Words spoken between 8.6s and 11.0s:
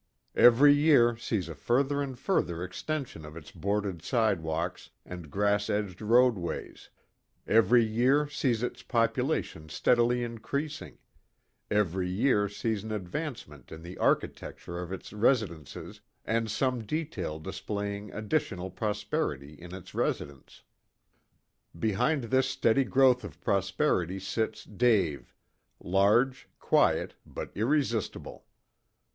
its population steadily increasing;